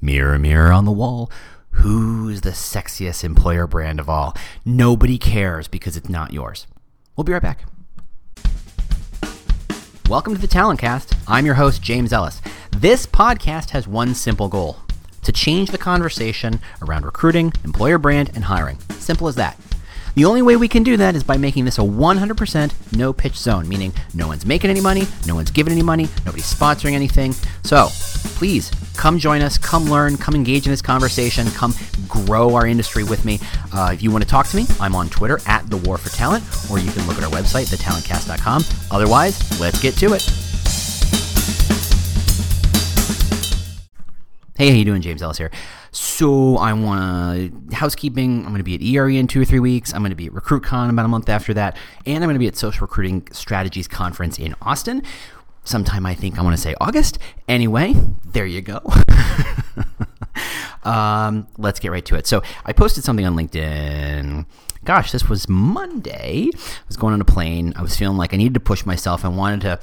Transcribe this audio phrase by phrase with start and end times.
[0.00, 1.28] Mirror, mirror on the wall.
[1.70, 4.36] Who's the sexiest employer brand of all?
[4.64, 6.68] Nobody cares because it's not yours.
[7.16, 7.64] We'll be right back.
[10.08, 11.14] Welcome to the Talent Cast.
[11.26, 12.40] I'm your host, James Ellis.
[12.70, 14.76] This podcast has one simple goal
[15.22, 18.78] to change the conversation around recruiting, employer brand, and hiring.
[19.00, 19.58] Simple as that.
[20.18, 23.36] The only way we can do that is by making this a 100% no pitch
[23.36, 27.34] zone, meaning no one's making any money, no one's giving any money, nobody's sponsoring anything.
[27.62, 27.86] So
[28.34, 31.72] please come join us, come learn, come engage in this conversation, come
[32.08, 33.38] grow our industry with me.
[33.72, 36.08] Uh, if you want to talk to me, I'm on Twitter at The War for
[36.08, 38.64] Talent, or you can look at our website, thetalentcast.com.
[38.90, 40.28] Otherwise, let's get to it.
[44.56, 45.00] Hey, how you doing?
[45.00, 45.52] James Ellis here.
[46.00, 48.44] So I want housekeeping.
[48.44, 49.92] I'm going to be at ERE in two or three weeks.
[49.92, 52.38] I'm going to be at RecruitCon about a month after that, and I'm going to
[52.38, 55.02] be at Social Recruiting Strategies Conference in Austin.
[55.64, 57.18] Sometime I think I want to say August.
[57.48, 57.94] Anyway,
[58.24, 58.80] there you go.
[60.84, 62.28] um, let's get right to it.
[62.28, 64.46] So I posted something on LinkedIn
[64.84, 66.48] gosh, this was Monday.
[66.54, 67.74] I was going on a plane.
[67.76, 69.24] I was feeling like I needed to push myself.
[69.24, 69.80] I wanted to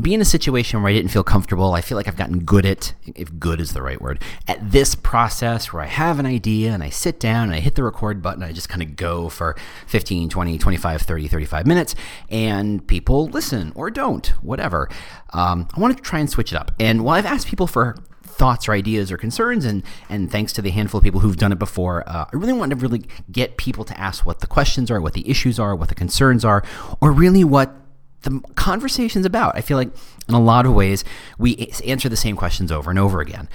[0.00, 1.74] be in a situation where I didn't feel comfortable.
[1.74, 4.94] I feel like I've gotten good at, if good is the right word, at this
[4.94, 8.22] process where I have an idea and I sit down and I hit the record
[8.22, 8.42] button.
[8.42, 11.94] I just kind of go for 15, 20, 25, 30, 35 minutes
[12.28, 14.88] and people listen or don't, whatever.
[15.32, 16.72] Um, I want to try and switch it up.
[16.78, 20.62] And while I've asked people for thoughts or ideas or concerns and and thanks to
[20.62, 23.58] the handful of people who've done it before uh, i really want to really get
[23.58, 26.64] people to ask what the questions are what the issues are what the concerns are
[27.00, 27.81] or really what
[28.22, 29.56] the conversation's about.
[29.56, 29.90] I feel like
[30.28, 31.04] in a lot of ways
[31.38, 33.48] we answer the same questions over and over again.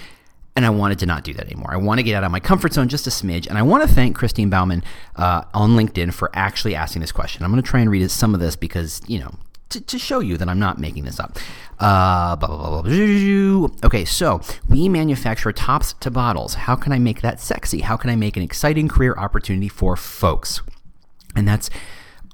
[0.56, 1.72] And I wanted to not do that anymore.
[1.72, 3.48] I want to get out of my comfort zone just a smidge.
[3.48, 4.84] And I want to thank Christine Bauman
[5.16, 7.44] uh, on LinkedIn for actually asking this question.
[7.44, 9.36] I'm going to try and read some of this because, you know,
[9.70, 11.38] to, to show you that I'm not making this up.
[11.80, 16.56] Uh, blah, blah, blah, okay, so we manufacture tops to bottles.
[16.56, 17.82] How can I make that sexy?
[17.82, 20.62] How can I make an exciting career opportunity for folks?
[21.36, 21.70] And that's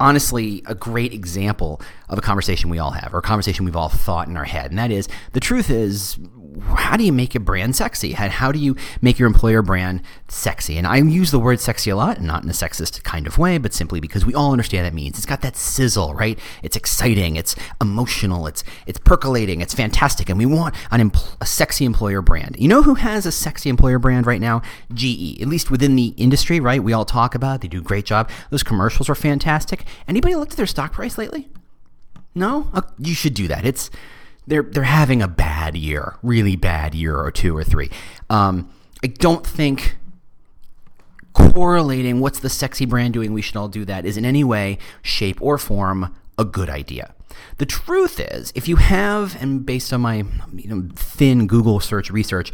[0.03, 3.87] honestly a great example of a conversation we all have, or a conversation we've all
[3.87, 4.69] thought in our head.
[4.69, 6.19] And that is the truth is,
[6.61, 8.13] how do you make a brand sexy?
[8.13, 10.77] How, do you make your employer brand sexy?
[10.77, 13.57] And I use the word sexy a lot, not in a sexist kind of way,
[13.57, 15.17] but simply because we all understand that means.
[15.17, 16.37] It's got that sizzle, right?
[16.61, 21.45] It's exciting, it's emotional, it's it's percolating, it's fantastic, and we want an empl- a
[21.45, 22.55] sexy employer brand.
[22.59, 24.61] You know who has a sexy employer brand right now?
[24.93, 26.83] GE, at least within the industry, right?
[26.83, 27.61] We all talk about it.
[27.61, 28.29] They do a great job.
[28.49, 29.85] Those commercials are fantastic.
[30.07, 31.49] Anybody looked at their stock price lately?
[32.35, 33.65] No, uh, you should do that.
[33.65, 33.91] It's
[34.47, 37.89] they're they're having a bad year, really bad year or two or three.
[38.29, 38.69] Um,
[39.03, 39.97] I don't think
[41.33, 44.77] correlating what's the sexy brand doing, we should all do that, is in any way,
[45.01, 47.13] shape, or form a good idea.
[47.57, 50.23] The truth is, if you have, and based on my
[50.53, 52.51] you know, thin Google search research,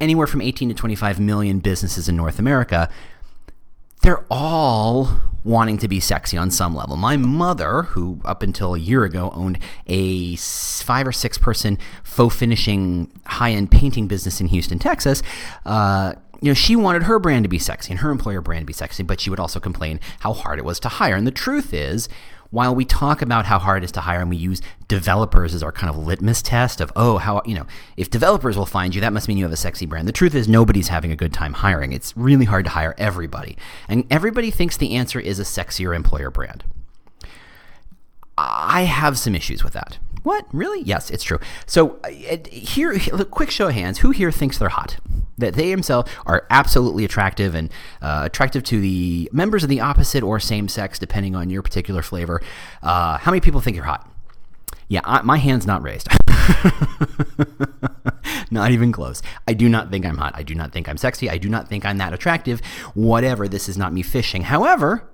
[0.00, 2.88] anywhere from 18 to 25 million businesses in North America,
[4.02, 6.94] they're all wanting to be sexy on some level.
[6.96, 12.36] My mother, who up until a year ago owned a five or six person faux
[12.36, 15.22] finishing high end painting business in Houston, Texas,
[15.64, 18.66] uh, you know, she wanted her brand to be sexy and her employer brand to
[18.66, 21.16] be sexy, but she would also complain how hard it was to hire.
[21.16, 22.10] And the truth is,
[22.50, 25.62] while we talk about how hard it is to hire and we use developers as
[25.62, 27.66] our kind of litmus test of, oh, how, you know,
[27.96, 30.08] if developers will find you, that must mean you have a sexy brand.
[30.08, 31.92] The truth is, nobody's having a good time hiring.
[31.92, 33.56] It's really hard to hire everybody.
[33.88, 36.64] And everybody thinks the answer is a sexier employer brand.
[38.38, 39.98] I have some issues with that.
[40.22, 40.46] What?
[40.52, 40.82] Really?
[40.82, 41.38] Yes, it's true.
[41.66, 42.98] So uh, here,
[43.30, 43.98] quick show of hands.
[43.98, 44.98] Who here thinks they're hot?
[45.38, 47.70] That they themselves are absolutely attractive and
[48.02, 52.02] uh, attractive to the members of the opposite or same sex, depending on your particular
[52.02, 52.42] flavor.
[52.82, 54.10] Uh, how many people think you're hot?
[54.88, 56.08] Yeah, I, my hand's not raised.
[58.50, 59.22] not even close.
[59.46, 60.32] I do not think I'm hot.
[60.34, 61.30] I do not think I'm sexy.
[61.30, 62.60] I do not think I'm that attractive.
[62.94, 63.48] Whatever.
[63.48, 64.42] This is not me fishing.
[64.42, 65.08] However,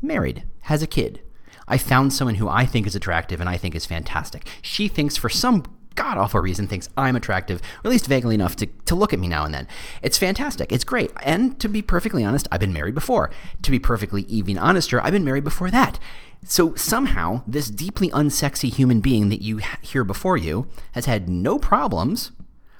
[0.00, 1.20] married, has a kid
[1.68, 4.46] I found someone who I think is attractive and I think is fantastic.
[4.62, 5.64] She thinks, for some
[5.94, 9.18] god awful reason, thinks I'm attractive, or at least vaguely enough to, to look at
[9.18, 9.66] me now and then.
[10.00, 10.72] It's fantastic.
[10.72, 11.10] It's great.
[11.22, 13.30] And to be perfectly honest, I've been married before.
[13.62, 15.98] To be perfectly even honester, I've been married before that.
[16.44, 21.58] So somehow, this deeply unsexy human being that you hear before you has had no
[21.58, 22.30] problems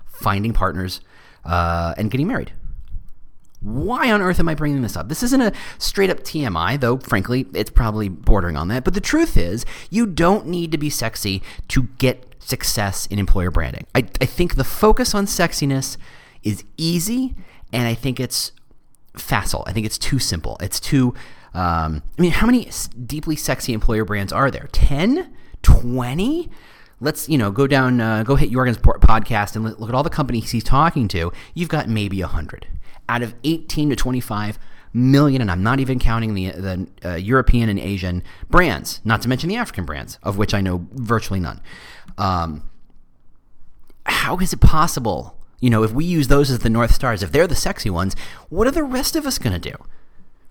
[0.07, 1.01] finding partners
[1.45, 2.53] uh, and getting married.
[3.61, 5.09] Why on earth am I bringing this up?
[5.09, 8.85] This isn't a straight up TMI, though, frankly, it's probably bordering on that.
[8.85, 13.51] But the truth is, you don't need to be sexy to get success in employer
[13.51, 13.87] branding.
[13.95, 15.97] I, I think the focus on sexiness
[16.45, 17.35] is easy,
[17.73, 18.53] and I think it's
[19.17, 19.65] facile.
[19.67, 20.57] I think it's too simple.
[20.61, 21.15] It's too.
[21.53, 22.71] Um, I mean, how many
[23.07, 24.69] deeply sexy employer brands are there?
[24.73, 25.35] 10?
[25.63, 26.51] 20?
[27.01, 30.11] let's you know go down uh, go hit Jorgen's podcast and look at all the
[30.11, 32.67] companies he's talking to you've got maybe 100
[33.09, 34.59] out of 18 to 25
[34.93, 39.29] million and i'm not even counting the, the uh, european and asian brands not to
[39.29, 41.61] mention the african brands of which i know virtually none.
[42.17, 42.69] Um,
[44.07, 45.37] how is it possible?
[45.61, 48.15] You know if we use those as the north stars if they're the sexy ones
[48.49, 49.77] what are the rest of us going to do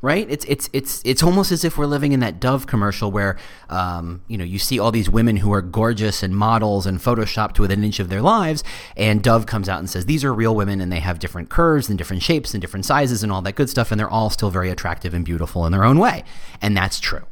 [0.02, 0.28] right?
[0.30, 3.38] It's it's it's it's almost as if we're living in that Dove commercial where
[3.70, 7.54] um, you know you see all these women who are gorgeous and models and photoshopped
[7.54, 8.64] to within an inch of their lives,
[8.96, 11.90] and Dove comes out and says these are real women and they have different curves
[11.90, 14.50] and different shapes and different sizes and all that good stuff, and they're all still
[14.50, 16.24] very attractive and beautiful in their own way,
[16.62, 17.26] and that's true,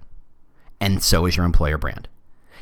[0.80, 2.08] and so is your employer brand.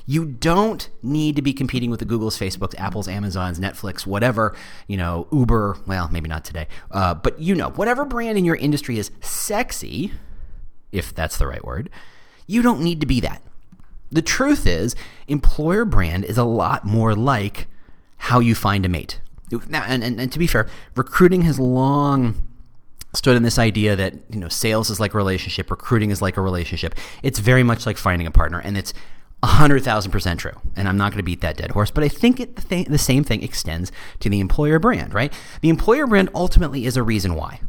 [0.06, 4.56] You don't need to be competing with the Googles, Facebooks, Apples, Amazons, Netflix, whatever,
[4.88, 8.56] you know, Uber, well, maybe not today, uh, but you know, whatever brand in your
[8.58, 10.12] industry is sexy,
[10.92, 11.90] if that's the right word,
[12.48, 13.42] you don't need to be that.
[14.12, 14.96] The truth is,
[15.28, 17.68] employer brand is a lot more like
[18.18, 19.20] how you find a mate.
[19.70, 22.44] Now, and, and, and to be fair, recruiting has long
[23.14, 26.36] stood in this idea that you know sales is like a relationship recruiting is like
[26.36, 28.92] a relationship it's very much like finding a partner and it's
[29.44, 30.54] 100,000% true.
[30.76, 32.88] And I'm not going to beat that dead horse, but I think it, the, th-
[32.88, 35.34] the same thing extends to the employer brand, right?
[35.62, 37.60] The employer brand ultimately is a reason why.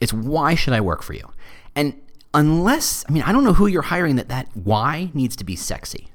[0.00, 1.30] It's why should I work for you?
[1.76, 1.94] And
[2.34, 5.54] unless, I mean, I don't know who you're hiring that that why needs to be
[5.54, 6.10] sexy,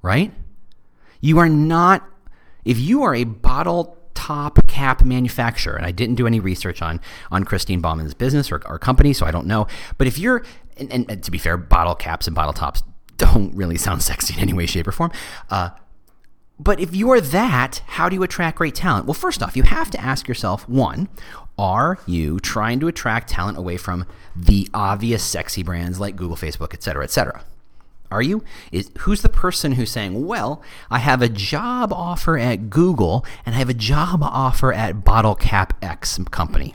[0.00, 0.32] right?
[1.20, 2.08] You are not,
[2.64, 7.00] if you are a bottle top cap manufacturer, and I didn't do any research on
[7.30, 9.66] on Christine Bauman's business or, or company, so I don't know.
[9.98, 10.44] But if you're,
[10.78, 12.82] and, and to be fair, bottle caps and bottle tops
[13.20, 15.12] don't really sound sexy in any way, shape, or form.
[15.50, 15.70] Uh,
[16.58, 19.06] but if you are that, how do you attract great talent?
[19.06, 21.08] Well, first off, you have to ask yourself one,
[21.58, 24.04] are you trying to attract talent away from
[24.36, 27.44] the obvious sexy brands like Google, Facebook, et cetera, et cetera?
[28.10, 28.42] Are you?
[28.72, 33.54] Is, who's the person who's saying, well, I have a job offer at Google and
[33.54, 36.74] I have a job offer at Bottle Cap X company?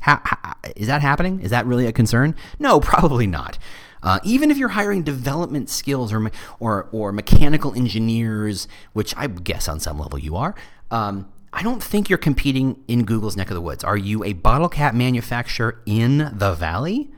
[0.00, 1.40] How, how, is that happening?
[1.40, 2.34] Is that really a concern?
[2.58, 3.58] No, probably not.
[4.02, 6.30] Uh, even if you're hiring development skills or,
[6.60, 10.54] or, or mechanical engineers, which I guess on some level you are,
[10.90, 13.82] um, I don't think you're competing in Google's neck of the woods.
[13.82, 17.10] Are you a bottle cap manufacturer in the valley?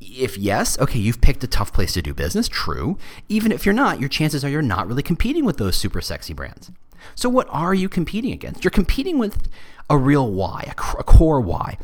[0.00, 2.96] If yes, okay, you've picked a tough place to do business, true.
[3.28, 6.32] Even if you're not, your chances are you're not really competing with those super sexy
[6.32, 6.70] brands.
[7.16, 8.62] So, what are you competing against?
[8.62, 9.48] You're competing with
[9.90, 11.76] a real why, a, core why.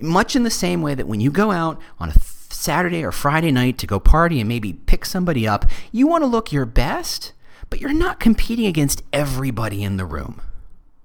[0.00, 2.18] Much in the same way that when you go out on a
[2.52, 6.26] Saturday or Friday night to go party and maybe pick somebody up, you want to
[6.26, 7.32] look your best,
[7.70, 10.42] but you're not competing against everybody in the room,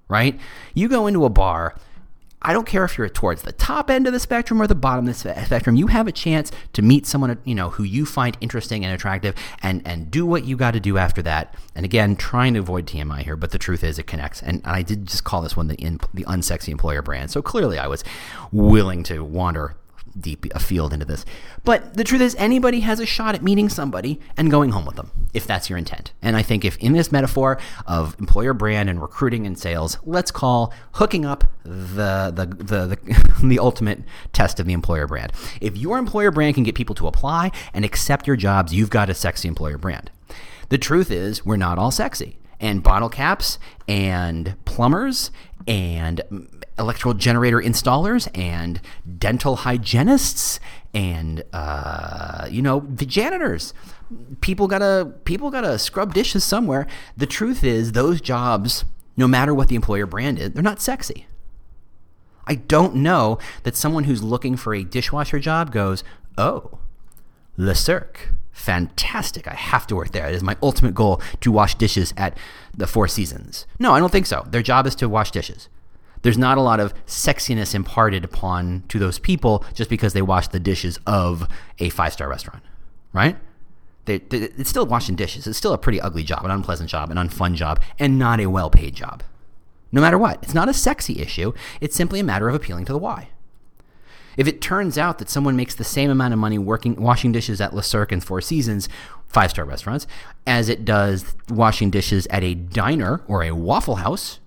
[0.08, 0.38] right?
[0.74, 1.76] You go into a bar.
[2.42, 5.08] I don't care if you're towards the top end of the spectrum or the bottom
[5.08, 5.74] of the spectrum.
[5.74, 9.34] You have a chance to meet someone you know who you find interesting and attractive,
[9.62, 11.54] and and do what you got to do after that.
[11.74, 14.42] And again, trying to avoid TMI here, but the truth is it connects.
[14.42, 17.30] And I did just call this one the in, the unsexy employer brand.
[17.30, 18.04] So clearly, I was
[18.52, 19.74] willing to wander
[20.18, 21.24] deep afield into this.
[21.64, 24.96] But the truth is, anybody has a shot at meeting somebody and going home with
[24.96, 26.12] them, if that's your intent.
[26.22, 30.30] And I think if in this metaphor of employer brand and recruiting and sales, let's
[30.30, 34.02] call hooking up the the the the, the ultimate
[34.32, 35.32] test of the employer brand.
[35.60, 39.10] If your employer brand can get people to apply and accept your jobs, you've got
[39.10, 40.10] a sexy employer brand.
[40.68, 45.30] The truth is, we're not all sexy and bottle caps and plumbers
[45.66, 46.20] and
[46.78, 48.80] electrical generator installers and
[49.18, 50.60] dental hygienists
[50.94, 53.74] and uh, you know the janitors.
[54.40, 56.86] People gotta people gotta scrub dishes somewhere.
[57.16, 58.84] The truth is those jobs
[59.16, 61.26] no matter what the employer brand is they're not sexy.
[62.46, 66.04] I don't know that someone who's looking for a dishwasher job goes
[66.38, 66.78] oh
[67.56, 68.32] le cirque.
[68.52, 69.46] Fantastic.
[69.46, 70.26] I have to work there.
[70.28, 72.38] It is my ultimate goal to wash dishes at
[72.74, 73.66] the four seasons.
[73.78, 74.46] No i don't think so.
[74.48, 75.68] Their job is to wash dishes
[76.26, 80.48] there's not a lot of sexiness imparted upon to those people just because they wash
[80.48, 82.64] the dishes of a five star restaurant,
[83.12, 83.36] right?
[84.06, 85.46] They, they, it's still washing dishes.
[85.46, 88.46] It's still a pretty ugly job, an unpleasant job, an unfun job, and not a
[88.46, 89.22] well paid job.
[89.92, 91.52] No matter what, it's not a sexy issue.
[91.80, 93.28] It's simply a matter of appealing to the why.
[94.36, 97.60] If it turns out that someone makes the same amount of money working washing dishes
[97.60, 98.88] at Le Cirque and Four Seasons,
[99.28, 100.08] five star restaurants,
[100.44, 104.40] as it does washing dishes at a diner or a Waffle House,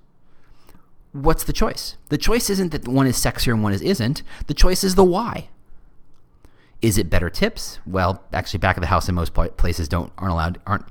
[1.11, 1.97] what's the choice?
[2.09, 4.23] The choice isn't that one is sexier and one is isn't.
[4.47, 5.49] The choice is the why.
[6.81, 7.79] Is it better tips?
[7.85, 10.85] Well, actually, back of the house in most places don't aren't allowed aren't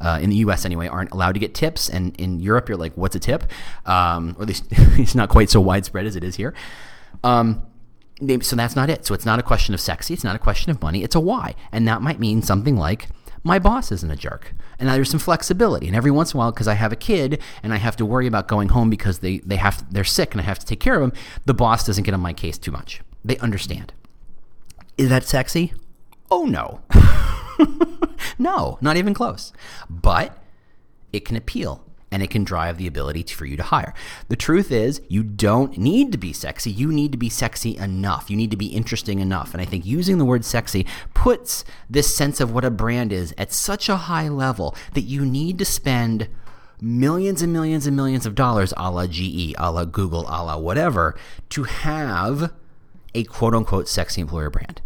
[0.00, 0.64] uh, in the U.S.
[0.64, 3.44] anyway aren't allowed to get tips, and in Europe you're like, what's a tip?
[3.84, 6.54] Um, or at least it's not quite so widespread as it is here.
[7.22, 7.62] Um,
[8.40, 9.04] so that's not it.
[9.04, 10.14] So it's not a question of sexy.
[10.14, 11.02] It's not a question of money.
[11.02, 13.08] It's a why, and that might mean something like
[13.44, 14.54] my boss isn't a jerk.
[14.78, 15.86] And there's some flexibility.
[15.86, 18.06] And every once in a while, because I have a kid and I have to
[18.06, 20.80] worry about going home because they, they have they're sick and I have to take
[20.80, 21.12] care of them,
[21.44, 23.02] the boss doesn't get on my case too much.
[23.24, 23.92] They understand.
[24.96, 25.74] Is that sexy?
[26.30, 26.80] Oh no.
[28.38, 29.52] no, not even close.
[29.88, 30.36] But
[31.12, 33.92] it can appeal and it can drive the ability for you to hire.
[34.28, 36.70] The truth is, you don't need to be sexy.
[36.70, 38.30] You need to be sexy enough.
[38.30, 39.52] You need to be interesting enough.
[39.52, 43.34] And I think using the word sexy puts this sense of what a brand is
[43.36, 46.28] at such a high level that you need to spend
[46.80, 50.56] millions and millions and millions of dollars a la GE, a la Google, a la
[50.56, 51.16] whatever,
[51.48, 52.52] to have
[53.12, 54.80] a quote unquote sexy employer brand.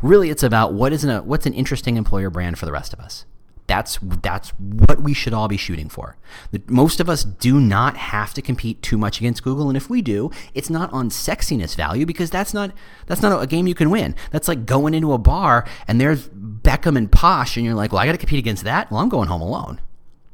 [0.00, 3.00] Really, it's about what is an, what's an interesting employer brand for the rest of
[3.00, 3.26] us.
[3.66, 6.16] That's that's what we should all be shooting for.
[6.50, 9.88] The, most of us do not have to compete too much against Google, and if
[9.88, 12.72] we do, it's not on sexiness value because that's not
[13.06, 14.14] that's not a game you can win.
[14.32, 18.02] That's like going into a bar and there's Beckham and Posh, and you're like, well,
[18.02, 18.90] I got to compete against that.
[18.90, 19.80] Well, I'm going home alone.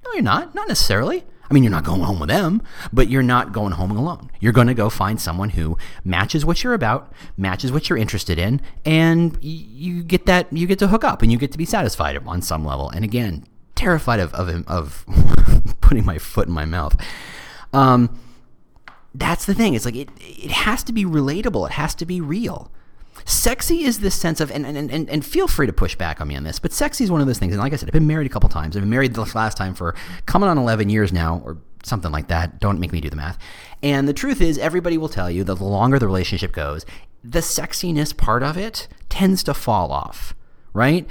[0.05, 0.55] No, you're not.
[0.55, 1.25] Not necessarily.
[1.51, 4.31] I mean, you're not going home with them, but you're not going home alone.
[4.39, 8.39] You're going to go find someone who matches what you're about, matches what you're interested
[8.39, 11.65] in, and you get that you get to hook up and you get to be
[11.65, 12.89] satisfied on some level.
[12.91, 15.05] And again, terrified of of, of
[15.81, 16.97] putting my foot in my mouth.
[17.73, 18.17] Um,
[19.13, 19.75] that's the thing.
[19.75, 21.67] It's like it it has to be relatable.
[21.67, 22.71] It has to be real.
[23.31, 26.27] Sexy is this sense of, and, and, and, and feel free to push back on
[26.27, 27.53] me on this, but sexy is one of those things.
[27.53, 28.77] And like I said, I've been married a couple times.
[28.77, 29.95] I've been married the last time for
[30.27, 32.59] coming on 11 years now, or something like that.
[32.59, 33.39] Don't make me do the math.
[33.85, 36.85] And the truth is, everybody will tell you that the longer the relationship goes,
[37.23, 40.35] the sexiness part of it tends to fall off,
[40.73, 41.07] right?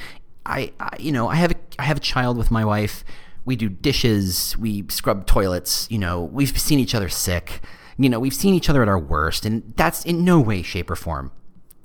[0.45, 3.05] I, I you know, I have a, I have a child with my wife.
[3.45, 7.61] We do dishes, we scrub toilets, you know, we've seen each other sick.
[7.97, 10.91] You know, we've seen each other at our worst, and that's in no way, shape,
[10.91, 11.31] or form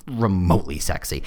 [0.06, 1.22] remotely sexy.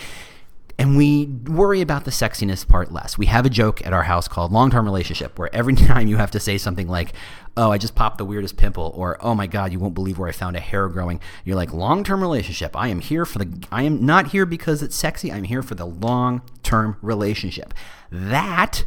[0.79, 3.17] And we worry about the sexiness part less.
[3.17, 6.17] We have a joke at our house called long term relationship, where every time you
[6.17, 7.13] have to say something like,
[7.55, 10.29] oh, I just popped the weirdest pimple, or oh my God, you won't believe where
[10.29, 12.75] I found a hair growing, you're like, long term relationship.
[12.75, 15.31] I am here for the, I am not here because it's sexy.
[15.31, 17.73] I'm here for the long term relationship.
[18.11, 18.85] That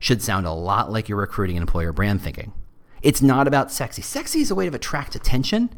[0.00, 2.52] should sound a lot like your recruiting and employer brand thinking.
[3.02, 4.02] It's not about sexy.
[4.02, 5.70] Sexy is a way to attract attention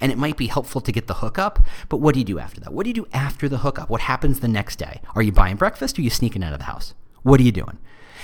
[0.00, 1.64] and it might be helpful to get the hookup.
[1.88, 2.72] But what do you do after that?
[2.72, 3.90] What do you do after the hookup?
[3.90, 5.00] What happens the next day?
[5.14, 6.94] Are you buying breakfast or are you sneaking out of the house?
[7.22, 7.78] What are you doing?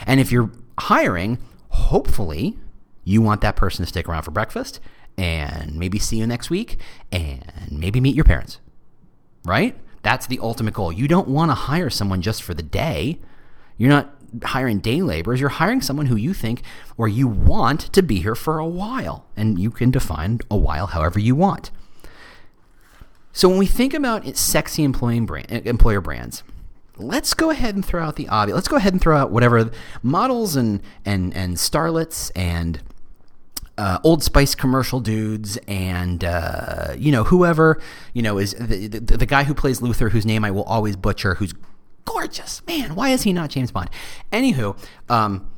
[0.06, 1.38] And if you're hiring,
[1.70, 2.58] hopefully
[3.04, 4.80] you want that person to stick around for breakfast
[5.16, 6.78] and maybe see you next week
[7.10, 8.60] and maybe meet your parents,
[9.44, 9.76] right?
[10.02, 10.92] That's the ultimate goal.
[10.92, 13.18] You don't want to hire someone just for the day.
[13.76, 16.62] You're not hiring day laborers, you're hiring someone who you think
[16.96, 19.26] or you want to be here for a while.
[19.36, 21.70] And you can define a while however you want.
[23.32, 26.42] So when we think about sexy brand, employer brands,
[26.96, 28.54] let's go ahead and throw out the obvious.
[28.54, 29.70] Let's go ahead and throw out whatever
[30.02, 32.80] models and and and starlets and
[33.76, 37.80] uh, Old Spice commercial dudes and uh, you know whoever
[38.12, 40.96] you know is the, the, the guy who plays Luther, whose name I will always
[40.96, 41.54] butcher, who's
[42.08, 42.66] gorgeous.
[42.66, 43.90] Man, why is he not James Bond?
[44.32, 44.76] Anywho,
[45.08, 45.48] um,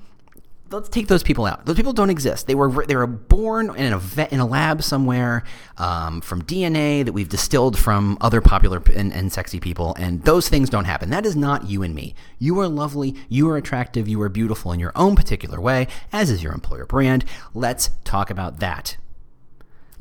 [0.70, 1.66] let's take those people out.
[1.66, 2.46] Those people don't exist.
[2.46, 5.44] They were they were born in a vet, in a lab somewhere
[5.78, 10.48] um, from DNA that we've distilled from other popular and, and, sexy people, and those
[10.48, 11.10] things don't happen.
[11.10, 12.14] That is not you and me.
[12.38, 13.14] You are lovely.
[13.28, 14.08] You are attractive.
[14.08, 17.24] You are beautiful in your own particular way, as is your employer brand.
[17.54, 18.96] Let's talk about that.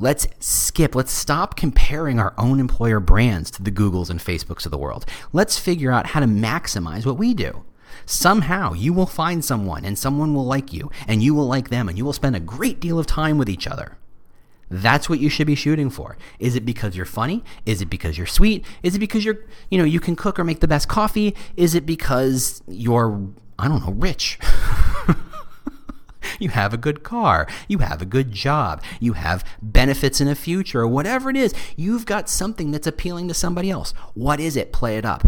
[0.02, 4.70] Let's skip, let's stop comparing our own employer brands to the Googles and Facebooks of
[4.70, 5.04] the world.
[5.30, 7.64] Let's figure out how to maximize what we do.
[8.06, 11.86] Somehow you will find someone and someone will like you and you will like them
[11.86, 13.98] and you will spend a great deal of time with each other.
[14.70, 16.16] That's what you should be shooting for.
[16.38, 17.44] Is it because you're funny?
[17.66, 18.64] Is it because you're sweet?
[18.82, 19.40] Is it because you're,
[19.70, 21.36] you know, you can cook or make the best coffee?
[21.58, 23.28] Is it because you're,
[23.58, 24.38] I don't know, rich?
[26.38, 30.34] you have a good car, you have a good job, you have benefits in the
[30.34, 31.54] future, or whatever it is.
[31.76, 33.92] You've got something that's appealing to somebody else.
[34.14, 34.72] What is it?
[34.72, 35.24] Play it up.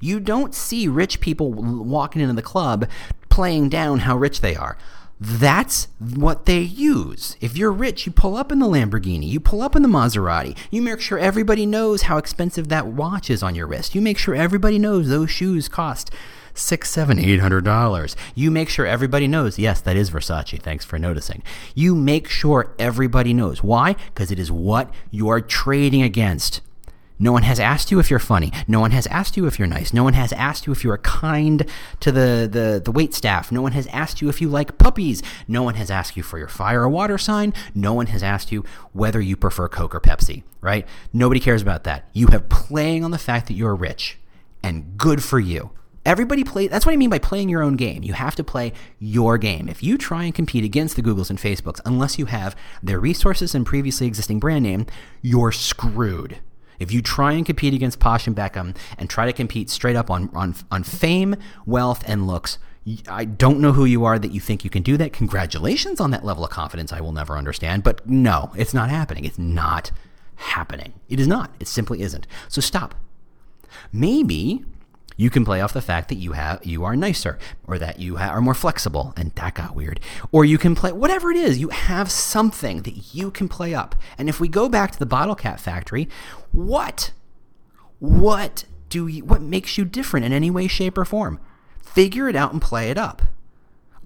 [0.00, 2.88] You don't see rich people walking into the club
[3.28, 4.76] playing down how rich they are.
[5.20, 7.36] That's what they use.
[7.40, 10.56] If you're rich, you pull up in the Lamborghini, you pull up in the Maserati,
[10.70, 14.16] you make sure everybody knows how expensive that watch is on your wrist, you make
[14.16, 16.12] sure everybody knows those shoes cost
[16.58, 18.16] six, seven, eight hundred dollars.
[18.34, 20.60] You make sure everybody knows, yes, that is Versace.
[20.60, 21.42] Thanks for noticing.
[21.74, 23.62] You make sure everybody knows.
[23.62, 23.94] Why?
[24.14, 26.60] Because it is what you are trading against.
[27.20, 28.52] No one has asked you if you're funny.
[28.68, 29.92] No one has asked you if you're nice.
[29.92, 33.50] No one has asked you if you are kind to the, the, the wait staff.
[33.50, 35.20] No one has asked you if you like puppies.
[35.48, 37.52] No one has asked you for your fire or water sign.
[37.74, 40.86] No one has asked you whether you prefer Coke or Pepsi, right?
[41.12, 42.08] Nobody cares about that.
[42.12, 44.18] You have playing on the fact that you're rich,
[44.62, 45.70] and good for you.
[46.08, 46.68] Everybody play.
[46.68, 48.02] That's what I mean by playing your own game.
[48.02, 49.68] You have to play your game.
[49.68, 53.54] If you try and compete against the Googles and Facebooks, unless you have their resources
[53.54, 54.86] and previously existing brand name,
[55.20, 56.38] you're screwed.
[56.78, 60.10] If you try and compete against Posh and Beckham and try to compete straight up
[60.10, 61.36] on, on, on fame,
[61.66, 62.56] wealth, and looks,
[63.06, 65.12] I don't know who you are that you think you can do that.
[65.12, 67.82] Congratulations on that level of confidence I will never understand.
[67.82, 69.26] But no, it's not happening.
[69.26, 69.90] It's not
[70.36, 70.94] happening.
[71.10, 71.54] It is not.
[71.60, 72.26] It simply isn't.
[72.48, 72.94] So stop.
[73.92, 74.64] Maybe
[75.18, 78.16] you can play off the fact that you have you are nicer or that you
[78.16, 80.00] ha- are more flexible and that got weird.
[80.32, 83.96] Or you can play whatever it is, you have something that you can play up.
[84.16, 86.08] And if we go back to the bottle cap factory,
[86.52, 87.10] what
[87.98, 91.40] what do you what makes you different in any way shape or form?
[91.82, 93.22] Figure it out and play it up.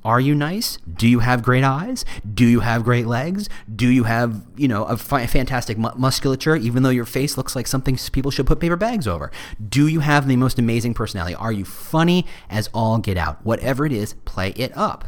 [0.04, 0.78] Are you nice?
[0.92, 2.04] Do you have great eyes?
[2.34, 3.48] Do you have great legs?
[3.74, 7.54] Do you have, you know, a fi- fantastic mu- musculature, even though your face looks
[7.54, 9.30] like something people should put paper bags over?
[9.68, 11.36] Do you have the most amazing personality?
[11.36, 13.44] Are you funny as all get out?
[13.44, 15.06] Whatever it is, play it up.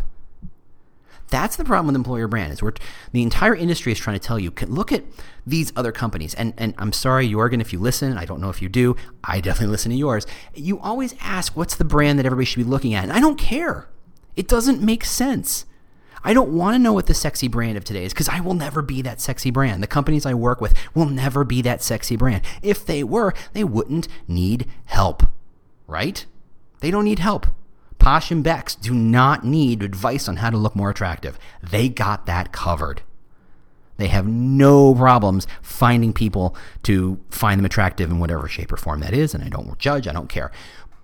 [1.30, 2.74] That's the problem with employer brand is we're,
[3.10, 5.02] the entire industry is trying to tell you, look at
[5.44, 6.34] these other companies.
[6.34, 8.94] And, and I'm sorry, Jorgen, if you listen, I don't know if you do.
[9.24, 10.26] I definitely listen to yours.
[10.54, 13.02] You always ask, what's the brand that everybody should be looking at?
[13.02, 13.88] And I don't care.
[14.36, 15.64] It doesn't make sense.
[16.24, 18.54] I don't want to know what the sexy brand of today is because I will
[18.54, 19.82] never be that sexy brand.
[19.82, 22.42] The companies I work with will never be that sexy brand.
[22.62, 25.24] If they were, they wouldn't need help,
[25.86, 26.24] right?
[26.80, 27.46] They don't need help.
[27.98, 31.38] Posh and Becks do not need advice on how to look more attractive.
[31.62, 33.02] They got that covered.
[33.96, 39.00] They have no problems finding people to find them attractive in whatever shape or form
[39.00, 40.50] that is, and I don't judge, I don't care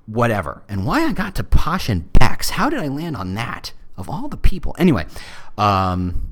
[0.07, 0.63] whatever.
[0.69, 3.73] And why I got to Posh and Becks, how did I land on that?
[3.97, 4.75] Of all the people.
[4.79, 5.07] Anyway,
[5.59, 6.31] um,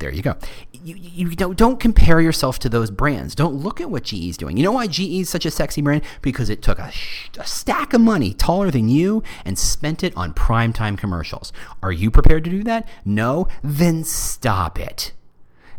[0.00, 0.36] there you go.
[0.72, 3.34] You, you don't, don't compare yourself to those brands.
[3.34, 4.56] Don't look at what GE is doing.
[4.56, 6.02] You know why GE is such a sexy brand?
[6.22, 6.90] Because it took a,
[7.38, 11.52] a stack of money taller than you and spent it on primetime commercials.
[11.82, 12.88] Are you prepared to do that?
[13.04, 13.46] No?
[13.62, 15.12] Then stop it.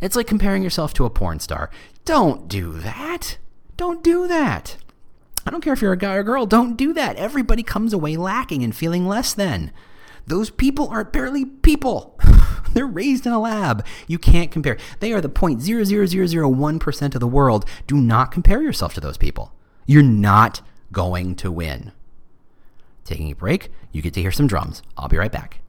[0.00, 1.70] It's like comparing yourself to a porn star.
[2.04, 3.38] Don't do that.
[3.76, 4.76] Don't do that.
[5.44, 7.16] I don't care if you're a guy or girl, don't do that.
[7.16, 9.72] Everybody comes away lacking and feeling less than.
[10.26, 12.18] Those people aren't barely people.
[12.72, 13.84] They're raised in a lab.
[14.06, 14.78] You can't compare.
[15.00, 17.64] They are the 0.00001% of the world.
[17.86, 19.52] Do not compare yourself to those people.
[19.84, 21.92] You're not going to win.
[23.04, 24.82] Taking a break, you get to hear some drums.
[24.96, 25.61] I'll be right back.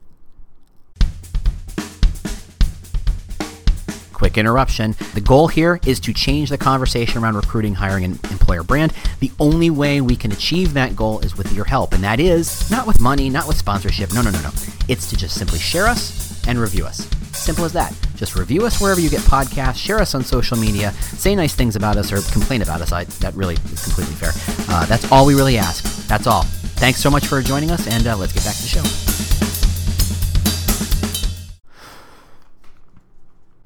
[4.24, 4.96] Quick interruption.
[5.16, 8.94] The goal here is to change the conversation around recruiting, hiring, and employer brand.
[9.20, 12.72] The only way we can achieve that goal is with your help, and that is
[12.72, 14.14] not with money, not with sponsorship.
[14.14, 14.52] No, no, no, no.
[14.88, 17.06] It's to just simply share us and review us.
[17.34, 17.94] Simple as that.
[18.16, 21.76] Just review us wherever you get podcasts, share us on social media, say nice things
[21.76, 22.94] about us or complain about us.
[22.94, 24.32] I, that really is completely fair.
[24.70, 25.84] Uh, that's all we really ask.
[26.08, 26.44] That's all.
[26.80, 28.84] Thanks so much for joining us, and uh, let's get back to the show.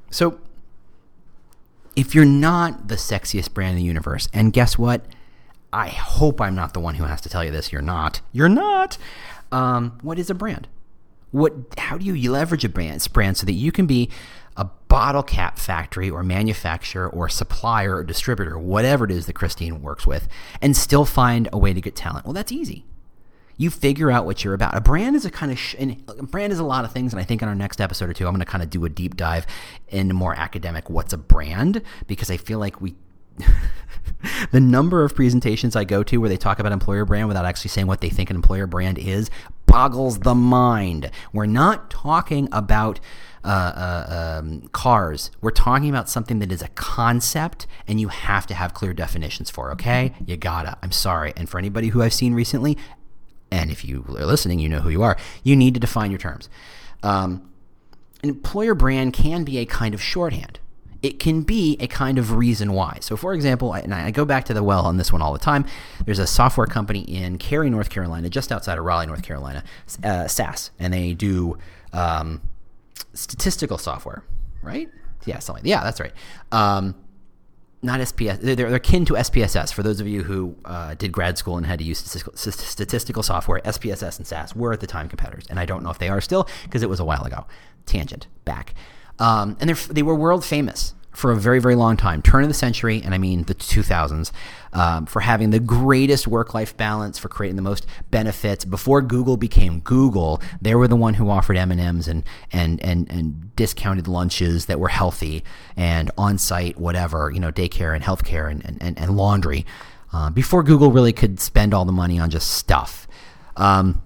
[0.10, 0.40] So,
[1.98, 5.04] if you're not the sexiest brand in the universe, and guess what?
[5.74, 7.74] I hope I'm not the one who has to tell you this.
[7.74, 8.22] You're not.
[8.32, 9.00] You're not.
[9.52, 10.68] Um, what is a brand?
[11.32, 11.54] What?
[11.80, 14.12] How do you leverage a brand, brand so that you can be
[14.56, 19.82] a bottle cap factory or manufacturer or supplier or distributor, whatever it is that Christine
[19.82, 20.28] works with,
[20.62, 22.26] and still find a way to get talent?
[22.26, 22.86] Well, that's easy
[23.58, 24.76] you figure out what you're about.
[24.76, 25.76] A brand is a kind of sh-
[26.22, 28.28] brand is a lot of things, and I think in our next episode or two,
[28.28, 29.46] I'm going to kind of do a deep dive
[29.90, 32.96] into more academic what's a brand because I feel like we.
[34.52, 37.70] the number of presentations I go to where they talk about employer brand without actually
[37.70, 39.30] saying what they think an employer brand is
[39.68, 41.12] boggles the mind.
[41.34, 43.00] We're not talking about
[43.44, 45.32] uh, uh, um, cars.
[45.40, 49.50] We're talking about something that is a concept and you have to have clear definitions
[49.50, 50.14] for, okay?
[50.26, 50.78] You gotta.
[50.82, 51.34] I'm sorry.
[51.38, 52.78] And for anybody who I've seen recently,
[53.52, 55.18] and if you are listening, you know who you are.
[55.44, 56.50] You need to define your terms.
[57.04, 57.50] Um,
[58.24, 60.60] an employer brand can be a kind of shorthand.
[61.04, 62.98] It can be a kind of reason why.
[63.02, 65.40] So, for example, and I go back to the well on this one all the
[65.40, 65.66] time.
[66.04, 69.64] There's a software company in Cary, North Carolina, just outside of Raleigh, North Carolina,
[70.04, 71.58] uh, SAS, and they do
[71.94, 72.42] um,
[73.14, 74.24] statistical software,
[74.64, 74.90] right?
[75.26, 75.66] Yeah, something.
[75.66, 76.14] Yeah, that's right.
[76.52, 76.96] Um,
[77.82, 78.40] not SPS.
[78.40, 79.74] They're, they're akin to SPSS.
[79.74, 83.62] For those of you who uh, did grad school and had to use statistical, software,
[83.62, 86.22] SPSS and SAS were at the time competitors, and I don't know if they are
[86.22, 87.46] still because it was a while ago.
[87.86, 88.74] Tangent back,
[89.20, 92.54] um, and they were world famous for a very, very long time, turn of the
[92.54, 94.32] century, and I mean the 2000s,
[94.72, 98.66] um, for having the greatest work life balance, for creating the most benefits.
[98.66, 103.56] Before Google became Google, they were the one who offered M&Ms and, and, and, and
[103.56, 105.44] discounted lunches that were healthy
[105.76, 109.66] and on site, whatever, you know, daycare and healthcare and, and, and, laundry.
[110.14, 113.08] Uh, before Google really could spend all the money on just stuff.
[113.56, 114.04] Um,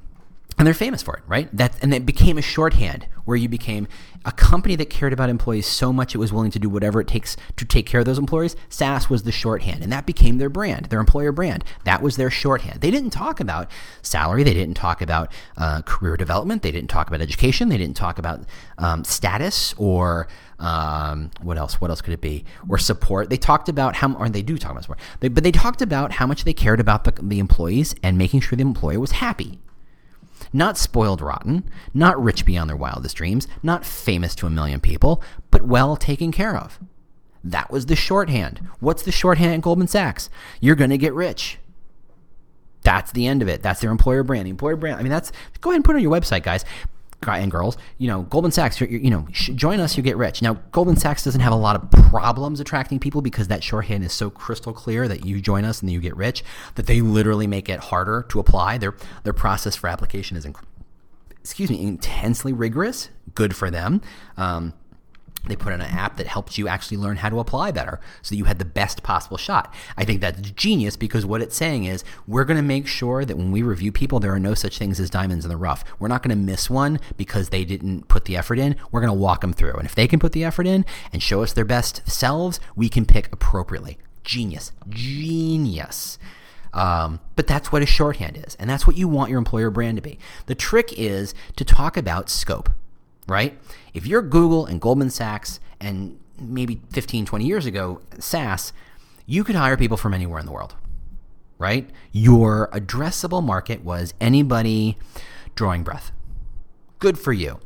[0.61, 1.49] and they're famous for it, right?
[1.57, 3.87] That and it became a shorthand where you became
[4.25, 7.07] a company that cared about employees so much it was willing to do whatever it
[7.07, 8.55] takes to take care of those employees.
[8.69, 11.63] SAS was the shorthand, and that became their brand, their employer brand.
[11.85, 12.81] That was their shorthand.
[12.81, 13.71] They didn't talk about
[14.03, 17.97] salary, they didn't talk about uh, career development, they didn't talk about education, they didn't
[17.97, 18.41] talk about
[18.77, 20.27] um, status or
[20.59, 21.81] um, what else?
[21.81, 22.45] What else could it be?
[22.69, 23.31] Or support.
[23.31, 26.11] They talked about how, or they do talk about support, they, but they talked about
[26.11, 29.57] how much they cared about the, the employees and making sure the employer was happy.
[30.53, 35.21] Not spoiled rotten, not rich beyond their wildest dreams, not famous to a million people,
[35.49, 36.79] but well taken care of.
[37.43, 38.67] That was the shorthand.
[38.79, 40.29] What's the shorthand at Goldman Sachs?
[40.59, 41.57] You're going to get rich.
[42.83, 43.61] That's the end of it.
[43.61, 44.45] That's their employer brand.
[44.45, 44.99] The employer brand.
[44.99, 46.65] I mean, that's go ahead and put it on your website, guys
[47.27, 50.41] and girls, you know, Goldman Sachs, you're, you know, join us, you get rich.
[50.41, 54.11] Now, Goldman Sachs doesn't have a lot of problems attracting people because that shorthand is
[54.11, 56.43] so crystal clear that you join us and you get rich
[56.75, 58.77] that they literally make it harder to apply.
[58.77, 60.63] Their their process for application is, inc-
[61.41, 63.09] excuse me, intensely rigorous.
[63.35, 64.01] Good for them.
[64.37, 64.73] Um,
[65.45, 68.29] they put in an app that helps you actually learn how to apply better so
[68.29, 69.73] that you had the best possible shot.
[69.97, 73.37] I think that's genius because what it's saying is we're going to make sure that
[73.37, 75.83] when we review people, there are no such things as diamonds in the rough.
[75.99, 78.75] We're not going to miss one because they didn't put the effort in.
[78.91, 79.73] We're going to walk them through.
[79.73, 82.87] And if they can put the effort in and show us their best selves, we
[82.87, 83.97] can pick appropriately.
[84.23, 84.71] Genius.
[84.89, 86.19] Genius.
[86.73, 88.55] Um, but that's what a shorthand is.
[88.55, 90.19] And that's what you want your employer brand to be.
[90.45, 92.69] The trick is to talk about scope
[93.27, 93.57] right?
[93.93, 98.73] If you're Google and Goldman Sachs and maybe 15, 20 years ago, SAS,
[99.25, 100.75] you could hire people from anywhere in the world,
[101.57, 101.89] right?
[102.11, 104.97] Your addressable market was anybody
[105.55, 106.11] drawing breath.
[106.99, 107.59] Good for you.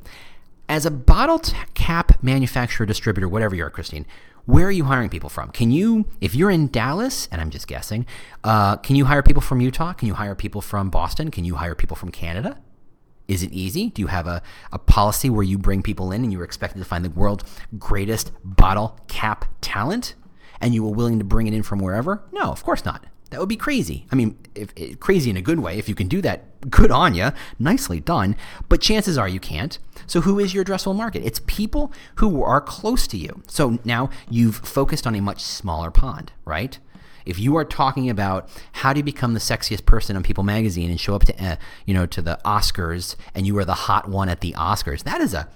[0.68, 1.42] As a bottle
[1.74, 4.06] cap manufacturer, distributor, whatever you are, Christine,
[4.46, 5.50] where are you hiring people from?
[5.50, 8.06] Can you, if you're in Dallas, and I'm just guessing,
[8.44, 9.94] uh, can you hire people from Utah?
[9.94, 11.32] Can you hire people from Boston?
[11.32, 12.60] Can you hire people from Canada?
[13.28, 13.90] Is it easy?
[13.90, 16.86] Do you have a, a policy where you bring people in and you're expected to
[16.86, 17.44] find the world's
[17.78, 20.16] greatest bottle cap talent
[20.62, 22.24] and you were willing to bring it in from wherever?
[22.32, 23.06] No, of course not.
[23.32, 24.06] That would be crazy.
[24.12, 25.78] I mean, if, if, crazy in a good way.
[25.78, 27.32] If you can do that, good on you.
[27.58, 28.36] Nicely done.
[28.70, 29.78] But chances are you can't.
[30.06, 31.26] So, who is your addressable market?
[31.26, 33.42] It's people who are close to you.
[33.48, 36.78] So now you've focused on a much smaller pond, right?
[37.26, 41.00] If you are talking about how you become the sexiest person on People Magazine and
[41.00, 44.30] show up to uh, you know to the Oscars and you are the hot one
[44.30, 45.48] at the Oscars, that is a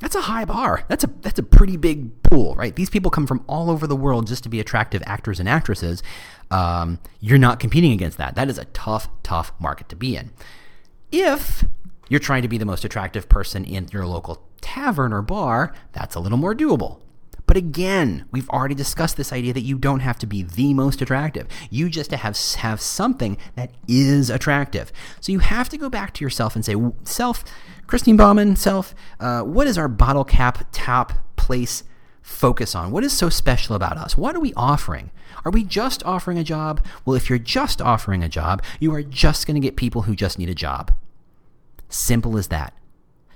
[0.00, 0.84] that's a high bar.
[0.88, 2.74] That's a that's a pretty big pool, right?
[2.74, 6.02] These people come from all over the world just to be attractive actors and actresses.
[6.50, 8.34] Um, you're not competing against that.
[8.34, 10.30] That is a tough, tough market to be in.
[11.12, 11.64] If
[12.08, 16.14] you're trying to be the most attractive person in your local tavern or bar, that's
[16.14, 17.00] a little more doable.
[17.50, 21.02] But again, we've already discussed this idea that you don't have to be the most
[21.02, 21.48] attractive.
[21.68, 24.92] You just have have something that is attractive.
[25.20, 27.42] So you have to go back to yourself and say, self,
[27.88, 31.82] Christine Bauman, self, uh, what is our bottle cap top place
[32.22, 32.92] focus on?
[32.92, 34.16] What is so special about us?
[34.16, 35.10] What are we offering?
[35.44, 36.80] Are we just offering a job?
[37.04, 40.14] Well, if you're just offering a job, you are just going to get people who
[40.14, 40.94] just need a job.
[41.88, 42.74] Simple as that.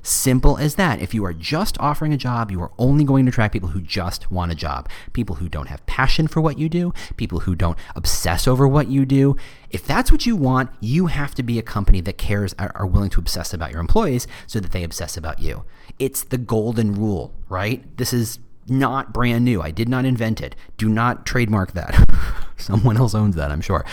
[0.07, 1.01] Simple as that.
[1.01, 3.81] If you are just offering a job, you are only going to attract people who
[3.81, 4.87] just want a job.
[5.15, 8.89] People who don't have passion for what you do, people who don't obsess over what
[8.89, 9.35] you do.
[9.71, 13.09] If that's what you want, you have to be a company that cares, are willing
[13.11, 15.65] to obsess about your employees so that they obsess about you.
[15.99, 17.97] It's the golden rule, right?
[17.97, 18.39] This is
[18.69, 19.63] not brand new.
[19.63, 20.55] I did not invent it.
[20.77, 22.09] Do not trademark that.
[22.59, 23.87] Someone else owns that, I'm sure.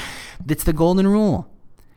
[0.46, 1.50] It's the golden rule.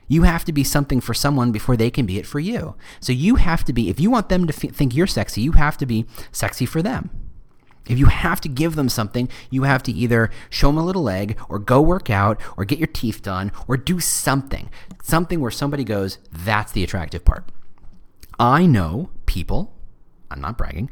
[0.09, 2.75] You have to be something for someone before they can be it for you.
[3.01, 5.53] So you have to be, if you want them to f- think you're sexy, you
[5.53, 7.11] have to be sexy for them.
[7.87, 11.03] If you have to give them something, you have to either show them a little
[11.03, 14.71] leg or go work out or get your teeth done or do something.
[15.03, 17.51] Something where somebody goes, that's the attractive part.
[18.39, 19.75] I know people,
[20.31, 20.91] I'm not bragging,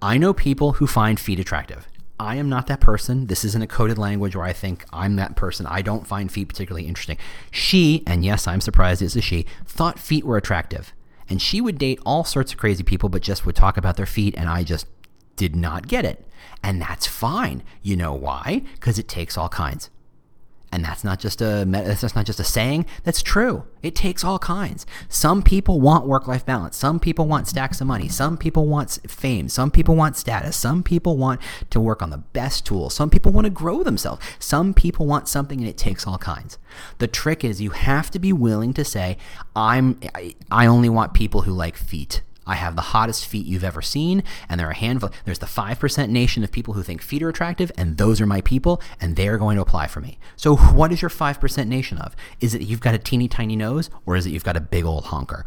[0.00, 1.88] I know people who find feet attractive.
[2.20, 3.26] I am not that person.
[3.26, 5.66] This isn't a coded language where I think I'm that person.
[5.66, 7.18] I don't find feet particularly interesting.
[7.50, 10.92] She, and yes, I'm surprised it's a she, thought feet were attractive.
[11.28, 14.06] And she would date all sorts of crazy people, but just would talk about their
[14.06, 14.86] feet, and I just
[15.36, 16.24] did not get it.
[16.62, 17.62] And that's fine.
[17.82, 18.62] You know why?
[18.74, 19.90] Because it takes all kinds.
[20.70, 22.84] And that's not just a that's not just a saying.
[23.04, 23.64] That's true.
[23.82, 24.84] It takes all kinds.
[25.08, 26.76] Some people want work-life balance.
[26.76, 28.08] Some people want stacks of money.
[28.08, 29.48] Some people want fame.
[29.48, 30.56] Some people want status.
[30.56, 32.92] Some people want to work on the best tools.
[32.92, 34.22] Some people want to grow themselves.
[34.38, 36.58] Some people want something and it takes all kinds.
[36.98, 39.16] The trick is you have to be willing to say
[39.56, 39.98] I'm
[40.50, 42.22] I only want people who like feet.
[42.48, 45.10] I have the hottest feet you've ever seen, and there are a handful.
[45.24, 48.40] There's the 5% nation of people who think feet are attractive, and those are my
[48.40, 50.18] people, and they're going to apply for me.
[50.34, 52.16] So, what is your 5% nation of?
[52.40, 54.84] Is it you've got a teeny tiny nose, or is it you've got a big
[54.84, 55.44] old honker?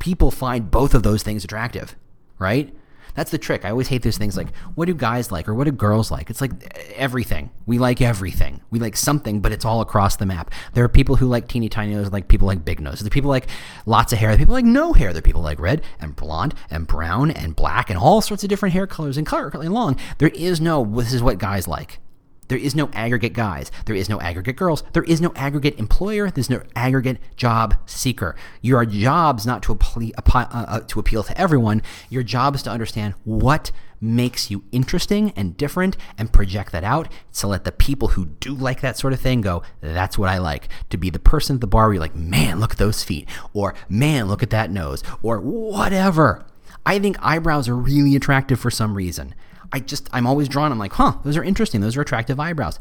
[0.00, 1.96] People find both of those things attractive,
[2.38, 2.74] right?
[3.14, 3.64] That's the trick.
[3.64, 6.30] I always hate those things like, what do guys like or what do girls like?
[6.30, 6.52] It's like
[6.94, 7.50] everything.
[7.66, 8.60] We like everything.
[8.70, 10.50] We like something, but it's all across the map.
[10.72, 13.00] There are people who like teeny tiny noses, like people like big noses.
[13.00, 13.48] There are people like
[13.86, 14.30] lots of hair.
[14.30, 15.12] There are people like no hair.
[15.12, 18.48] There are people like red and blonde and brown and black and all sorts of
[18.48, 19.98] different hair colors and color and long.
[20.18, 22.00] There is no, this is what guys like.
[22.48, 23.70] There is no aggregate guys.
[23.86, 24.82] There is no aggregate girls.
[24.92, 26.30] There is no aggregate employer.
[26.30, 28.36] There's no aggregate job seeker.
[28.60, 31.82] Your job's not to, appeal, uh, uh, to appeal to everyone.
[32.10, 37.08] Your job is to understand what makes you interesting and different and project that out
[37.32, 40.38] to let the people who do like that sort of thing go, that's what I
[40.38, 40.68] like.
[40.90, 43.28] To be the person at the bar where you're like, man, look at those feet,
[43.52, 46.44] or man, look at that nose, or whatever.
[46.86, 49.34] I think eyebrows are really attractive for some reason.
[49.72, 50.72] I just, I'm always drawn.
[50.72, 51.80] I'm like, huh, those are interesting.
[51.80, 52.78] Those are attractive eyebrows.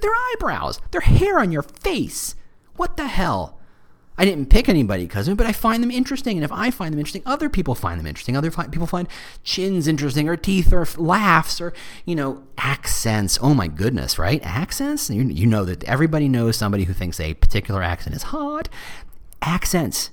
[0.00, 0.80] They're eyebrows.
[0.90, 2.34] They're hair on your face.
[2.76, 3.58] What the hell?
[4.18, 6.36] I didn't pick anybody because of it, but I find them interesting.
[6.36, 8.36] And if I find them interesting, other people find them interesting.
[8.36, 9.08] Other fi- people find
[9.42, 11.72] chins interesting, or teeth, or laughs, or,
[12.04, 13.38] you know, accents.
[13.40, 14.40] Oh my goodness, right?
[14.44, 15.08] Accents?
[15.08, 18.68] You, you know that everybody knows somebody who thinks a particular accent is hot.
[19.40, 20.10] Accents.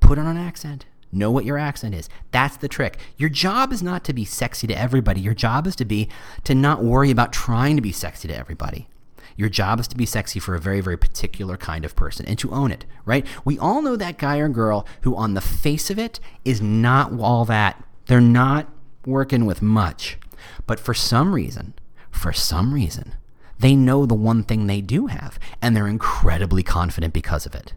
[0.00, 0.86] Put on an accent.
[1.14, 2.08] Know what your accent is.
[2.30, 2.96] That's the trick.
[3.18, 5.20] Your job is not to be sexy to everybody.
[5.20, 6.08] Your job is to be
[6.44, 8.88] to not worry about trying to be sexy to everybody.
[9.36, 12.38] Your job is to be sexy for a very, very particular kind of person and
[12.38, 13.26] to own it, right?
[13.44, 17.12] We all know that guy or girl who, on the face of it, is not
[17.18, 17.82] all that.
[18.06, 18.68] They're not
[19.04, 20.18] working with much.
[20.66, 21.74] But for some reason,
[22.10, 23.14] for some reason,
[23.58, 27.74] they know the one thing they do have, and they're incredibly confident because of it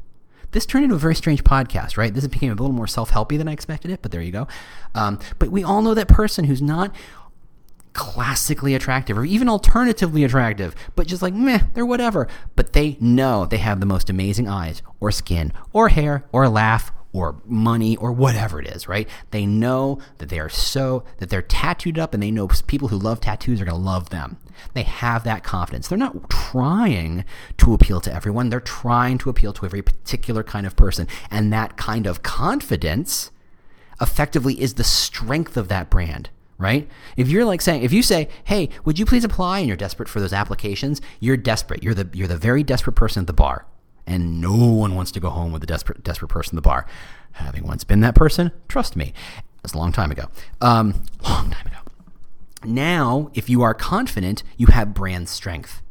[0.55, 2.13] this turned into a very strange podcast, right?
[2.13, 4.47] This became a little more self helpy than I expected it, but there you go.
[4.95, 6.95] Um, but we all know that person who's not
[7.91, 12.29] classically attractive or even alternatively attractive, but just like meh, they're whatever.
[12.55, 16.89] But they know they have the most amazing eyes or skin or hair or laugh
[17.15, 19.07] or money or whatever it is, right?
[19.31, 22.97] They know that they are so, that they're tattooed up and they know people who
[22.97, 24.37] love tattoos are going to love them.
[24.73, 25.87] They have that confidence.
[25.87, 27.23] They're not trying
[27.57, 31.07] to appeal to everyone, they're trying to appeal to a very particular kind of person.
[31.31, 33.31] And that kind of confidence
[34.01, 36.89] effectively is the strength of that brand right?
[37.17, 40.07] If you're like saying, if you say, "Hey, would you please apply?" and you're desperate
[40.07, 41.83] for those applications, you're desperate.
[41.83, 43.65] You're the you're the very desperate person at the bar
[44.07, 46.85] and no one wants to go home with a desperate, desperate person in the bar.
[47.33, 49.13] Having once been that person, trust me,
[49.63, 50.25] it's a long time ago.
[50.61, 51.77] Um, long time ago.
[52.63, 55.81] Now, if you are confident, you have brand strength.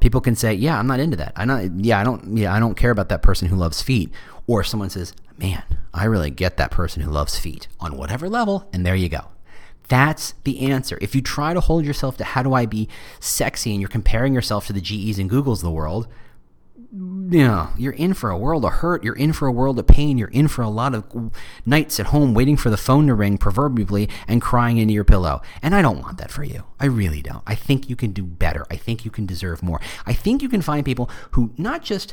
[0.00, 1.32] People can say, "Yeah, I'm not into that.
[1.36, 1.78] I not.
[1.78, 2.36] Yeah, I don't.
[2.36, 4.10] Yeah, I don't care about that person who loves feet."
[4.48, 5.62] Or someone says, "Man,
[5.94, 9.28] I really get that person who loves feet on whatever level," and there you go.
[9.88, 10.98] That's the answer.
[11.00, 12.88] If you try to hold yourself to how do I be
[13.20, 16.08] sexy and you're comparing yourself to the GEs and Googles of the world,
[16.94, 19.02] you know, you're in for a world of hurt.
[19.02, 20.18] You're in for a world of pain.
[20.18, 21.32] You're in for a lot of
[21.64, 25.40] nights at home waiting for the phone to ring, proverbially, and crying into your pillow.
[25.62, 26.64] And I don't want that for you.
[26.78, 27.42] I really don't.
[27.46, 28.66] I think you can do better.
[28.70, 29.80] I think you can deserve more.
[30.04, 32.12] I think you can find people who not just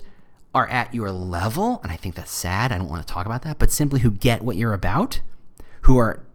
[0.55, 2.71] are at your level, and I think that's sad.
[2.71, 5.19] I don't want to talk about that, but simply who get what you're about,
[5.81, 6.25] who are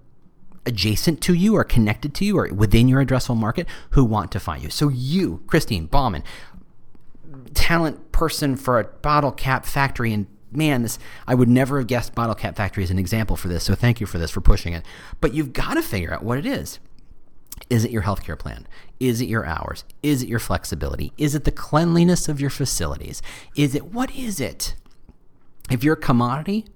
[0.66, 4.40] adjacent to you or connected to you or within your addressable market who want to
[4.40, 4.70] find you.
[4.70, 6.22] So you, Christine Bauman,
[7.54, 12.14] talent person for a bottle cap factory and man this i would never have guessed
[12.14, 14.72] bottle cap factory as an example for this so thank you for this for pushing
[14.72, 14.84] it.
[15.20, 16.78] But you've got to figure out what it is.
[17.68, 18.66] Is it your healthcare plan?
[19.00, 19.84] Is it your hours?
[20.02, 21.12] Is it your flexibility?
[21.18, 23.20] Is it the cleanliness of your facilities?
[23.56, 24.74] Is it what is it?
[25.70, 26.66] If you're a commodity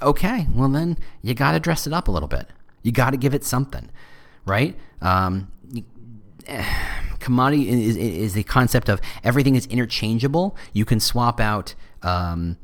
[0.00, 2.46] okay well then you got to dress it up a little bit.
[2.82, 3.90] You got to give it something
[4.46, 4.76] right?
[5.02, 5.50] Um,
[6.46, 6.64] eh,
[7.26, 10.56] commodity is, is the concept of everything is interchangeable.
[10.72, 12.56] You can swap out um,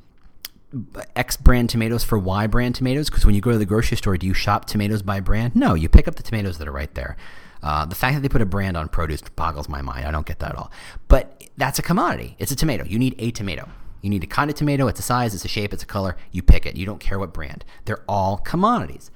[1.16, 4.16] X brand tomatoes for Y brand tomatoes because when you go to the grocery store,
[4.16, 5.54] do you shop tomatoes by brand?
[5.56, 7.16] No, you pick up the tomatoes that are right there.
[7.60, 10.06] Uh, the fact that they put a brand on produce boggles my mind.
[10.06, 10.70] I don't get that at all.
[11.08, 12.36] But that's a commodity.
[12.38, 12.84] It's a tomato.
[12.84, 13.68] You need a tomato.
[14.00, 14.86] You need a kind of tomato.
[14.88, 16.16] It's a size, it's a shape, it's a color.
[16.32, 16.76] You pick it.
[16.76, 17.64] You don't care what brand.
[17.84, 19.10] They're all commodities.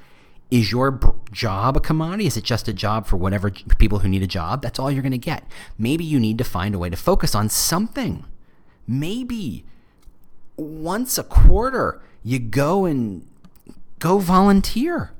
[0.50, 1.00] Is your
[1.32, 2.26] job a commodity?
[2.26, 4.62] Is it just a job for whatever people who need a job?
[4.62, 5.44] That's all you're going to get.
[5.76, 8.24] Maybe you need to find a way to focus on something.
[8.86, 9.64] Maybe
[10.56, 13.26] once a quarter you go and
[13.98, 15.12] go volunteer.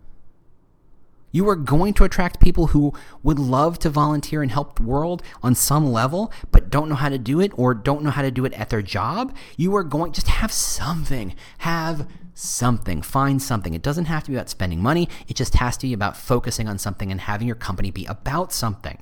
[1.33, 5.23] You are going to attract people who would love to volunteer and help the world
[5.43, 8.31] on some level, but don't know how to do it or don't know how to
[8.31, 9.37] do it at their job.
[9.57, 11.35] You are going to just have something.
[11.59, 13.03] Have something.
[13.03, 13.75] Find something.
[13.75, 16.69] It doesn't have to be about spending money, it just has to be about focusing
[16.69, 18.99] on something and having your company be about something.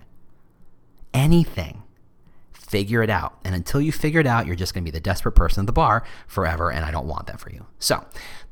[1.13, 1.84] Anything.
[2.75, 3.39] Figure it out.
[3.45, 5.67] And until you figure it out, you're just going to be the desperate person at
[5.67, 6.73] the bar forever.
[6.73, 7.67] And I don't want that for you.
[7.79, 8.05] So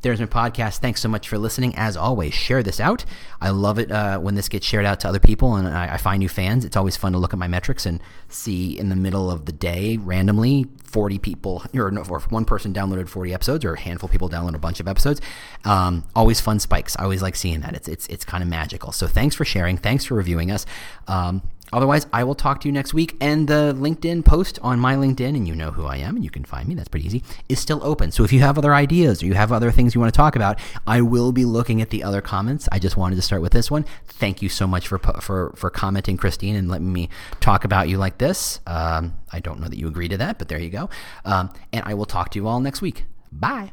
[0.02, 0.78] there's my podcast.
[0.78, 1.74] Thanks so much for listening.
[1.74, 3.04] As always, share this out.
[3.40, 5.96] I love it uh, when this gets shared out to other people and I, I
[5.96, 6.64] find new fans.
[6.64, 9.52] It's always fun to look at my metrics and see in the middle of the
[9.52, 14.12] day randomly 40 people or, or one person downloaded 40 episodes or a handful of
[14.12, 15.20] people download a bunch of episodes.
[15.64, 16.96] Um, always fun spikes.
[16.96, 17.74] I always like seeing that.
[17.74, 18.92] It's it's it's kind of magical.
[18.92, 19.78] So thanks for sharing.
[19.78, 20.66] Thanks for reviewing us.
[21.08, 23.16] Um, Otherwise, I will talk to you next week.
[23.20, 26.30] And the LinkedIn post on my LinkedIn, and you know who I am, and you
[26.30, 28.12] can find me, that's pretty easy, is still open.
[28.12, 30.36] So if you have other ideas or you have other things you want to talk
[30.36, 32.68] about, I will be looking at the other comments.
[32.70, 33.84] I just wanted to start with this one.
[34.06, 37.08] Thank you so much for for for commenting, Christine, and letting me
[37.40, 38.60] talk about you like this.
[38.66, 40.90] Um, I don't know that you agree to that, but there you go.
[41.24, 43.04] Um, and I will talk to you all next week.
[43.30, 43.72] Bye.